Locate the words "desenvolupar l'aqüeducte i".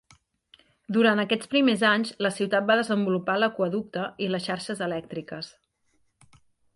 2.79-4.31